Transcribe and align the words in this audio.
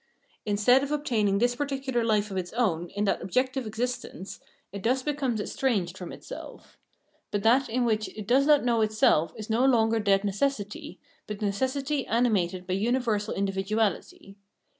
In 0.47 0.57
stead 0.57 0.81
of 0.81 0.91
obtaining 0.91 1.37
this 1.37 1.55
particular 1.55 2.03
hfe 2.03 2.31
of 2.31 2.37
its 2.37 2.53
own 2.53 2.89
in 2.95 3.03
that 3.03 3.21
objective 3.21 3.67
existence, 3.67 4.39
it 4.71 4.81
thus 4.81 5.03
becomes 5.03 5.39
estranged 5.39 5.95
from 5.95 6.11
itself. 6.11 6.79
But 7.29 7.43
that 7.43 7.69
in 7.69 7.85
which 7.85 8.09
it 8.17 8.25
does 8.25 8.47
not 8.47 8.65
know 8.65 8.81
itself 8.81 9.31
is 9.37 9.47
no 9.47 9.63
longer 9.63 9.99
dead 9.99 10.23
necessity, 10.23 10.99
but 11.27 11.39
necessity 11.43 12.07
animated 12.07 12.65
by 12.65 12.73
uni 12.73 12.97
versal 12.97 13.35
individuality. 13.35 14.37